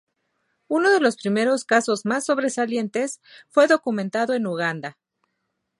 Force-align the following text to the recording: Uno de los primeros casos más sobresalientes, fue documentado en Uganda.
Uno 0.67 0.89
de 0.89 0.99
los 0.99 1.15
primeros 1.15 1.63
casos 1.63 2.07
más 2.07 2.25
sobresalientes, 2.25 3.21
fue 3.49 3.67
documentado 3.67 4.33
en 4.33 4.47
Uganda. 4.47 4.97